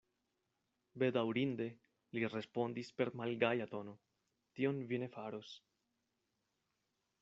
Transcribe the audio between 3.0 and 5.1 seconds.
per malgaja tono, tion vi